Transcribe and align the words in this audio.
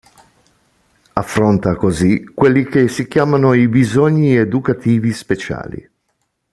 Affronta 1.13 1.75
così 1.75 2.23
quelli 2.33 2.63
che 2.65 2.87
si 2.87 3.07
chiamano 3.07 3.53
i 3.53 3.67
bisogni 3.67 4.35
educativi 4.35 5.13
speciali. 5.13 5.91